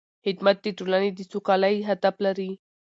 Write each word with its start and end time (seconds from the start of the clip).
خدمت 0.25 0.57
د 0.63 0.67
ټولنې 0.77 1.09
د 1.13 1.19
سوکالۍ 1.31 1.75
هدف 1.89 2.15
لري. 2.25 2.51